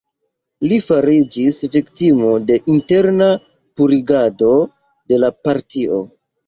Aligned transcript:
Li 0.71 0.79
fariĝis 0.85 1.59
viktimo 1.75 2.31
de 2.49 2.57
interna 2.77 3.31
'purigado' 3.39 4.53
de 5.15 5.23
la 5.25 5.35
partio. 5.49 6.07